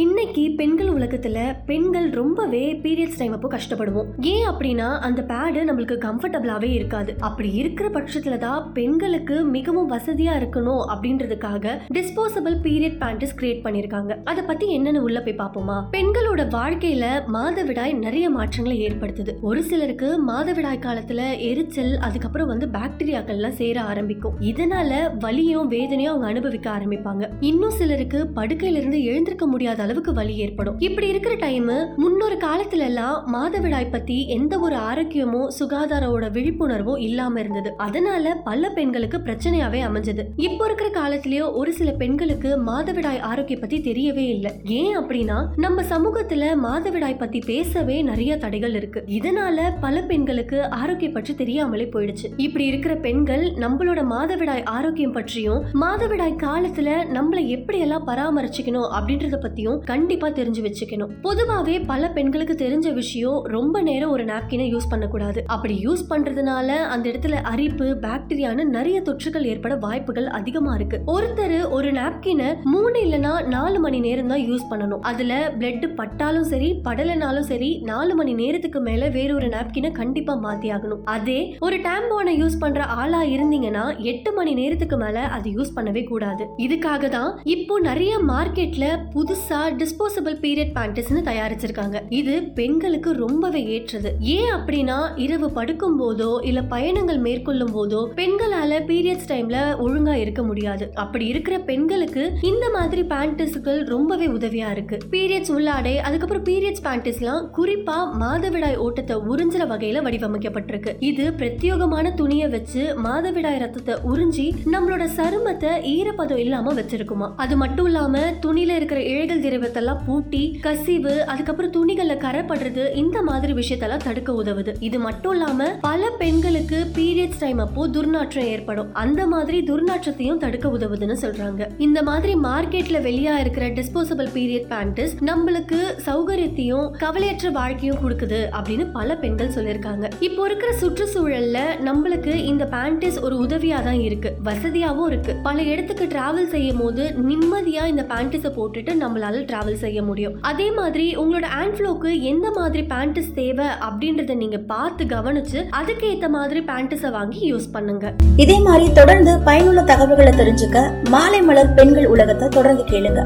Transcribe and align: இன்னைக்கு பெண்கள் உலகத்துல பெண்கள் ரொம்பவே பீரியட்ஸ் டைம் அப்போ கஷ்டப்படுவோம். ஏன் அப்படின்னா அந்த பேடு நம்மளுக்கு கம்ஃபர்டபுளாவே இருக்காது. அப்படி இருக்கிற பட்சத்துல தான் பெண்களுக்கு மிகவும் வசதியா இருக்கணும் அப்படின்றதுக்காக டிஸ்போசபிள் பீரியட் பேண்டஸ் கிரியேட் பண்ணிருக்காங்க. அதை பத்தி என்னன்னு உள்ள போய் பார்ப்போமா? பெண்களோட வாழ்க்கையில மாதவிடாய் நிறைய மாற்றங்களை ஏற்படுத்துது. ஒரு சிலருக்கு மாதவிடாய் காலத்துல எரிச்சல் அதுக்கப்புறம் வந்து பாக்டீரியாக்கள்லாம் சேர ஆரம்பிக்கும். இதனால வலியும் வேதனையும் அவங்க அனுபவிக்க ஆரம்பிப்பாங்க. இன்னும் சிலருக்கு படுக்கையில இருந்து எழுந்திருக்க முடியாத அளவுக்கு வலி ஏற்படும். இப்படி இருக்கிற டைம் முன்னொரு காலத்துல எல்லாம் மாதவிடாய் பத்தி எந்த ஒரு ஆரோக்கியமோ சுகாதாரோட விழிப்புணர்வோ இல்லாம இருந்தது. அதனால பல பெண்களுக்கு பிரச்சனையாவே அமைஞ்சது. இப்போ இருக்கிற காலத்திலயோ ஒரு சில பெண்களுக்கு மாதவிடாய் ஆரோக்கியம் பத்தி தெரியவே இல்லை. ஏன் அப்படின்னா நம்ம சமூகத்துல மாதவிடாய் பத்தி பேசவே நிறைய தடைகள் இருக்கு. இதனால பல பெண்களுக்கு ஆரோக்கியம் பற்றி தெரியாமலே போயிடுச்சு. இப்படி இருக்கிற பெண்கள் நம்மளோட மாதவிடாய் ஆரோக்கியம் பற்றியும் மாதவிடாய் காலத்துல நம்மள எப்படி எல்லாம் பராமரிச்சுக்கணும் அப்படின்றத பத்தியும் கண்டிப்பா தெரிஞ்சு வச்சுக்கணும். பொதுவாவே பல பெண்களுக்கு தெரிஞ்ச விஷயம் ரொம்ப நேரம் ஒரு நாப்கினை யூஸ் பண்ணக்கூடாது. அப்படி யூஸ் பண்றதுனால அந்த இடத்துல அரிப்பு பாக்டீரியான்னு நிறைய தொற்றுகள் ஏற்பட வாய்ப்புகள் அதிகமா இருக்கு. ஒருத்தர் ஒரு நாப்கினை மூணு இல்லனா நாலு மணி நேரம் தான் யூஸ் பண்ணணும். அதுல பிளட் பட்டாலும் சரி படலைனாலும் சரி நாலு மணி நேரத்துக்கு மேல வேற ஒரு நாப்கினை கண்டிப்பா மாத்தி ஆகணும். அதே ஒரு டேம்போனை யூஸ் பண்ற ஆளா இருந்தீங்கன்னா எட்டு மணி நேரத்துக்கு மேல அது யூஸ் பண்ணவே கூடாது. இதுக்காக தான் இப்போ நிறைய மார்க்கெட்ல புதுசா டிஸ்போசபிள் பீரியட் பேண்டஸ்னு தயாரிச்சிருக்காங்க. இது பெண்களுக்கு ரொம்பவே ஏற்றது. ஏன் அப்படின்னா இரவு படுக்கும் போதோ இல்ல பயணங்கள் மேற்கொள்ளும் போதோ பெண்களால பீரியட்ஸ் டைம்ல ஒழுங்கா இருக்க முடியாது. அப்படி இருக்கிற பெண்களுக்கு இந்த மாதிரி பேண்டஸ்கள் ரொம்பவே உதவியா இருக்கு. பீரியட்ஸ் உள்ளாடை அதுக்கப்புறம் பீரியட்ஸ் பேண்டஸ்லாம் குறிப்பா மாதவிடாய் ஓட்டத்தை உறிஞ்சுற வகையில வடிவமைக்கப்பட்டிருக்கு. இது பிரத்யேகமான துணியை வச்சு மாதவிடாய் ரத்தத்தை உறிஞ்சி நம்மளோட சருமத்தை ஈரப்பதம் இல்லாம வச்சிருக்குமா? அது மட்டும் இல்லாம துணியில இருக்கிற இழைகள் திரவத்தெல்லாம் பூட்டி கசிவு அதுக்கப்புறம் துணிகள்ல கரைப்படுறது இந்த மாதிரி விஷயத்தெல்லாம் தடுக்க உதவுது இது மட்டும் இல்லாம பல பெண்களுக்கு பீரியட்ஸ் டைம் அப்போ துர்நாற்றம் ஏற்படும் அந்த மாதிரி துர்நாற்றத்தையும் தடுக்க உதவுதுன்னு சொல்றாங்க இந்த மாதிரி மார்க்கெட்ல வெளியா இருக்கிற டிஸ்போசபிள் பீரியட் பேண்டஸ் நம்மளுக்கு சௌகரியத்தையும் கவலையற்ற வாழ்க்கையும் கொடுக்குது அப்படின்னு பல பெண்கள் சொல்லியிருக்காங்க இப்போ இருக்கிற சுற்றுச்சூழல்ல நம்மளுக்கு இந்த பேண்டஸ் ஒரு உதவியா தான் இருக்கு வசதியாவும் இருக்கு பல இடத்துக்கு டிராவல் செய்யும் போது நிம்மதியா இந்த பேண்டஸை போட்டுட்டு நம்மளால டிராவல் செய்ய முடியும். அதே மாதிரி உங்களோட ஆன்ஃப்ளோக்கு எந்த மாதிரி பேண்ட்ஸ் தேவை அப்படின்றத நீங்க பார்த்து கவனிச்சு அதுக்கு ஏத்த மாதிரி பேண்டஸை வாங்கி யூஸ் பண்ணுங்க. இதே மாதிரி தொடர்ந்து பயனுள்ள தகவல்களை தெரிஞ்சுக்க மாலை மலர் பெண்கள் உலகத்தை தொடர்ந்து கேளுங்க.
இன்னைக்கு 0.00 0.42
பெண்கள் 0.56 0.88
உலகத்துல 0.88 1.56
பெண்கள் 1.66 2.10
ரொம்பவே 2.10 2.74
பீரியட்ஸ் 2.82 3.16
டைம் 3.18 3.32
அப்போ 3.32 3.48
கஷ்டப்படுவோம். 3.48 4.08
ஏன் 4.20 4.48
அப்படின்னா 4.48 4.98
அந்த 4.98 5.22
பேடு 5.22 5.60
நம்மளுக்கு 5.68 5.94
கம்ஃபர்டபுளாவே 6.04 6.68
இருக்காது. 6.72 7.14
அப்படி 7.20 7.52
இருக்கிற 7.52 7.88
பட்சத்துல 7.88 8.36
தான் 8.38 8.72
பெண்களுக்கு 8.72 9.44
மிகவும் 9.44 9.92
வசதியா 9.92 10.34
இருக்கணும் 10.40 10.82
அப்படின்றதுக்காக 10.92 11.78
டிஸ்போசபிள் 11.94 12.58
பீரியட் 12.62 12.98
பேண்டஸ் 12.98 13.34
கிரியேட் 13.40 13.64
பண்ணிருக்காங்க. 13.64 14.16
அதை 14.24 14.44
பத்தி 14.44 14.78
என்னன்னு 14.78 14.98
உள்ள 14.98 15.22
போய் 15.22 15.38
பார்ப்போமா? 15.38 15.78
பெண்களோட 15.92 16.44
வாழ்க்கையில 16.56 17.08
மாதவிடாய் 17.32 17.96
நிறைய 17.98 18.30
மாற்றங்களை 18.30 18.86
ஏற்படுத்துது. 18.86 19.34
ஒரு 19.40 19.62
சிலருக்கு 19.62 20.10
மாதவிடாய் 20.28 20.84
காலத்துல 20.86 21.38
எரிச்சல் 21.38 21.98
அதுக்கப்புறம் 21.98 22.46
வந்து 22.46 22.66
பாக்டீரியாக்கள்லாம் 22.66 23.58
சேர 23.62 23.80
ஆரம்பிக்கும். 23.80 24.36
இதனால 24.40 25.18
வலியும் 25.18 25.68
வேதனையும் 25.68 26.12
அவங்க 26.12 26.30
அனுபவிக்க 26.34 26.70
ஆரம்பிப்பாங்க. 26.70 27.30
இன்னும் 27.40 27.76
சிலருக்கு 27.80 28.30
படுக்கையில 28.36 28.80
இருந்து 28.82 29.02
எழுந்திருக்க 29.02 29.46
முடியாத 29.46 29.86
அளவுக்கு 29.88 30.12
வலி 30.12 30.36
ஏற்படும். 30.44 30.78
இப்படி 30.86 31.06
இருக்கிற 31.08 31.34
டைம் 31.44 31.68
முன்னொரு 31.96 32.36
காலத்துல 32.46 32.86
எல்லாம் 32.90 33.16
மாதவிடாய் 33.34 33.90
பத்தி 33.90 34.16
எந்த 34.36 34.54
ஒரு 34.58 34.76
ஆரோக்கியமோ 34.88 35.42
சுகாதாரோட 35.58 36.24
விழிப்புணர்வோ 36.36 36.94
இல்லாம 37.08 37.40
இருந்தது. 37.40 37.70
அதனால 37.86 38.34
பல 38.48 38.70
பெண்களுக்கு 38.70 39.18
பிரச்சனையாவே 39.26 39.80
அமைஞ்சது. 39.88 40.22
இப்போ 40.36 40.64
இருக்கிற 40.64 40.88
காலத்திலயோ 40.98 41.46
ஒரு 41.60 41.72
சில 41.72 41.90
பெண்களுக்கு 41.92 42.50
மாதவிடாய் 42.66 43.20
ஆரோக்கியம் 43.30 43.60
பத்தி 43.60 43.78
தெரியவே 43.80 44.24
இல்லை. 44.34 44.52
ஏன் 44.80 44.98
அப்படின்னா 44.98 45.38
நம்ம 45.56 45.82
சமூகத்துல 45.92 46.50
மாதவிடாய் 46.66 47.18
பத்தி 47.18 47.38
பேசவே 47.46 47.96
நிறைய 48.02 48.32
தடைகள் 48.44 48.74
இருக்கு. 48.74 49.02
இதனால 49.18 49.66
பல 49.80 50.02
பெண்களுக்கு 50.02 50.58
ஆரோக்கியம் 50.80 51.12
பற்றி 51.12 51.34
தெரியாமலே 51.34 51.88
போயிடுச்சு. 51.94 52.26
இப்படி 52.36 52.66
இருக்கிற 52.72 52.96
பெண்கள் 53.06 53.46
நம்மளோட 53.64 54.02
மாதவிடாய் 54.14 54.64
ஆரோக்கியம் 54.76 55.16
பற்றியும் 55.18 55.64
மாதவிடாய் 55.84 56.38
காலத்துல 56.46 56.88
நம்மள 57.16 57.46
எப்படி 57.56 57.78
எல்லாம் 57.78 58.06
பராமரிச்சுக்கணும் 58.06 58.88
அப்படின்றத 58.96 59.36
பத்தியும் 59.42 59.67
கண்டிப்பா 59.90 60.28
தெரிஞ்சு 60.38 60.62
வச்சுக்கணும். 60.66 61.12
பொதுவாவே 61.26 61.76
பல 61.92 62.10
பெண்களுக்கு 62.16 62.54
தெரிஞ்ச 62.64 62.92
விஷயம் 63.00 63.38
ரொம்ப 63.56 63.82
நேரம் 63.88 64.12
ஒரு 64.16 64.24
நாப்கினை 64.24 64.66
யூஸ் 64.74 64.90
பண்ணக்கூடாது. 64.92 65.42
அப்படி 65.54 65.74
யூஸ் 65.86 66.04
பண்றதுனால 66.10 66.68
அந்த 66.94 67.04
இடத்துல 67.10 67.40
அரிப்பு 67.52 67.86
பாக்டீரியான்னு 68.06 68.64
நிறைய 68.76 68.98
தொற்றுகள் 69.08 69.48
ஏற்பட 69.52 69.74
வாய்ப்புகள் 69.86 70.28
அதிகமா 70.38 70.74
இருக்கு. 70.78 71.00
ஒருத்தர் 71.14 71.56
ஒரு 71.78 71.90
நாப்கினை 72.00 72.48
மூணு 72.74 72.98
இல்லனா 73.06 73.32
நாலு 73.54 73.78
மணி 73.86 74.00
நேரம் 74.06 74.30
தான் 74.32 74.44
யூஸ் 74.48 74.68
பண்ணணும். 74.70 75.02
அதுல 75.10 75.32
பிளட் 75.58 75.86
பட்டாலும் 76.00 76.48
சரி 76.52 76.68
படலைனாலும் 76.86 77.48
சரி 77.52 77.70
நாலு 77.90 78.12
மணி 78.20 78.32
நேரத்துக்கு 78.42 78.80
மேல 78.88 79.08
வேற 79.16 79.30
ஒரு 79.38 79.48
நாப்கினை 79.56 79.92
கண்டிப்பா 80.00 80.34
மாத்தி 80.44 80.68
ஆகணும். 80.76 81.02
அதே 81.16 81.40
ஒரு 81.66 81.76
டேம்போனை 81.86 82.34
யூஸ் 82.42 82.60
பண்ற 82.62 82.82
ஆளா 83.02 83.22
இருந்தீங்கன்னா 83.34 83.84
எட்டு 84.12 84.30
மணி 84.38 84.54
நேரத்துக்கு 84.60 84.96
மேல 85.04 85.18
அது 85.36 85.48
யூஸ் 85.56 85.74
பண்ணவே 85.76 86.02
கூடாது. 86.12 86.44
இதுக்காக 86.66 87.08
தான் 87.16 87.30
இப்போ 87.54 87.74
நிறைய 87.88 88.14
மார்க்கெட்ல 88.32 88.86
புதுசா 89.14 89.57
டிஸ்போசபிள் 89.80 90.36
பீரியட் 90.44 90.72
பேண்டஸ்னு 90.76 91.20
தயாரிச்சிருக்காங்க. 91.28 91.96
இது 92.08 92.34
பெண்களுக்கு 92.58 93.10
ரொம்பவே 93.12 93.62
ஏற்றது. 93.74 94.10
ஏன் 94.20 94.52
அப்படின்னா 94.56 94.98
இரவு 95.16 95.48
படுக்கும் 95.50 95.98
போதோ 96.00 96.30
இல்ல 96.48 96.62
பயணங்கள் 96.62 97.20
மேற்கொள்ளும் 97.26 97.72
போதோ 97.76 98.00
பெண்களால 98.20 98.80
பீரியட்ஸ் 98.90 99.28
டைம்ல 99.30 99.58
ஒழுங்கா 99.84 100.14
இருக்க 100.14 100.42
முடியாது. 100.42 100.86
அப்படி 100.94 101.26
இருக்கிற 101.26 101.58
பெண்களுக்கு 101.70 102.24
இந்த 102.42 102.66
மாதிரி 102.76 103.02
பேண்டஸ்கள் 103.14 103.80
ரொம்பவே 103.94 104.26
உதவியா 104.26 104.70
இருக்கு. 104.70 104.98
பீரியட்ஸ் 105.10 105.52
உள்ளாடை 105.56 105.94
அதுக்கப்புறம் 105.96 106.44
பீரியட்ஸ் 106.44 106.84
பேண்டஸ்லாம் 106.86 107.46
குறிப்பா 107.58 107.98
மாதவிடாய் 108.22 108.78
ஓட்டத்தை 108.86 109.16
உறிஞ்சுற 109.32 109.66
வகையில 109.72 110.02
வடிவமைக்கப்பட்டிருக்கு. 110.08 110.94
இது 111.10 111.26
பிரத்யேகமான 111.38 112.14
துணியை 112.14 112.48
வச்சு 112.48 112.84
மாதவிடாய் 113.06 113.60
ரத்தத்தை 113.64 113.96
உறிஞ்சி 114.12 114.46
நம்மளோட 114.74 115.04
சருமத்தை 115.18 115.72
ஈரப்பதம் 115.94 116.42
இல்லாம 116.44 116.74
வச்சிருக்குமா? 116.80 117.28
அது 117.36 117.56
மட்டும் 117.56 117.86
இல்லாம 117.86 118.18
துணியில 118.46 118.76
இருக்கிற 118.78 119.00
இழைகள் 119.12 119.44
திரவத்தெல்லாம் 119.48 120.00
பூட்டி 120.06 120.42
கசிவு 120.64 121.14
அதுக்கப்புறம் 121.28 121.74
துணிகள்ல 121.74 122.14
கரைப்படுறது 122.22 122.84
இந்த 122.98 123.18
மாதிரி 123.22 123.52
விஷயத்தெல்லாம் 123.58 124.04
தடுக்க 124.04 124.30
உதவுது 124.40 124.72
இது 124.82 124.98
மட்டும் 125.00 125.34
இல்லாம 125.34 125.68
பல 125.82 126.10
பெண்களுக்கு 126.18 126.78
பீரியட்ஸ் 126.96 127.40
டைம் 127.40 127.60
அப்போ 127.60 127.82
துர்நாற்றம் 127.94 128.48
ஏற்படும் 128.50 128.90
அந்த 129.02 129.22
மாதிரி 129.28 129.58
துர்நாற்றத்தையும் 129.68 130.40
தடுக்க 130.42 130.66
உதவுதுன்னு 130.70 131.16
சொல்றாங்க 131.22 131.62
இந்த 131.78 131.98
மாதிரி 132.02 132.34
மார்க்கெட்ல 132.44 133.00
வெளியா 133.04 133.34
இருக்கிற 133.40 133.66
டிஸ்போசபிள் 133.78 134.30
பீரியட் 134.34 134.68
பேண்டஸ் 134.70 135.14
நம்மளுக்கு 135.28 135.78
சௌகரியத்தையும் 136.08 136.86
கவலையற்ற 136.98 137.52
வாழ்க்கையும் 137.52 138.00
கொடுக்குது 138.02 138.40
அப்படின்னு 138.52 138.86
பல 138.92 139.16
பெண்கள் 139.18 139.54
சொல்லியிருக்காங்க 139.54 140.06
இப்போ 140.22 140.42
இருக்கிற 140.48 140.70
சுற்றுச்சூழல்ல 140.80 141.58
நம்மளுக்கு 141.84 142.34
இந்த 142.48 142.66
பேண்டஸ் 142.72 143.20
ஒரு 143.22 143.36
உதவியா 143.44 143.80
தான் 143.82 144.02
இருக்கு 144.02 144.32
வசதியாவும் 144.48 145.08
இருக்கு 145.08 145.34
பல 145.42 145.58
இடத்துக்கு 145.68 146.06
டிராவல் 146.08 146.50
செய்யும் 146.50 146.80
போது 146.80 147.04
நிம்மதியா 147.28 147.84
இந்த 147.88 148.04
பேண்டஸை 148.10 148.52
போட்டுட்டு 148.54 148.94
நம்மளால 149.00 149.37
டிராவல் 149.44 149.80
செய்ய 149.84 150.02
முடியும். 150.02 150.34
அதே 150.40 150.70
மாதிரி 150.70 151.16
உங்களோட 151.16 151.46
ஆன்ஃப்ளோக்கு 151.62 152.20
எந்த 152.20 152.50
மாதிரி 152.50 152.82
பேண்ட்ஸ் 152.82 153.32
தேவை 153.34 153.66
அப்படின்றத 153.88 154.36
நீங்க 154.36 154.58
பார்த்து 154.58 155.04
கவனிச்சு 155.04 155.62
அதுக்கு 155.70 156.06
ஏத்த 156.12 156.28
மாதிரி 156.28 156.60
பேண்டஸை 156.60 157.10
வாங்கி 157.10 157.52
யூஸ் 157.52 157.72
பண்ணுங்க. 157.72 158.12
இதே 158.36 158.58
மாதிரி 158.60 158.92
தொடர்ந்து 158.92 159.38
பயனுள்ள 159.38 159.82
தகவல்களை 159.82 160.32
தெரிஞ்சுக்க 160.32 160.90
மாலை 161.10 161.42
மலர் 161.42 161.74
பெண்கள் 161.74 162.06
உலகத்தை 162.06 162.48
தொடர்ந்து 162.48 162.84
கேளுங்க. 162.84 163.22